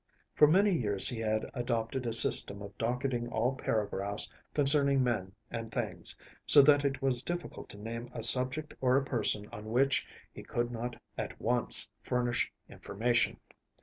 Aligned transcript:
For 0.33 0.47
many 0.47 0.73
years 0.73 1.09
he 1.09 1.19
had 1.19 1.51
adopted 1.53 2.07
a 2.07 2.11
system 2.11 2.63
of 2.63 2.75
docketing 2.79 3.27
all 3.29 3.53
paragraphs 3.53 4.27
concerning 4.51 5.03
men 5.03 5.33
and 5.51 5.71
things, 5.71 6.17
so 6.47 6.63
that 6.63 6.83
it 6.83 7.03
was 7.03 7.21
difficult 7.21 7.69
to 7.69 7.77
name 7.77 8.09
a 8.11 8.23
subject 8.23 8.73
or 8.81 8.97
a 8.97 9.05
person 9.05 9.47
on 9.53 9.65
which 9.71 10.07
he 10.33 10.41
could 10.41 10.71
not 10.71 10.95
at 11.19 11.39
once 11.39 11.87
furnish 12.01 12.51
information. 12.67 13.37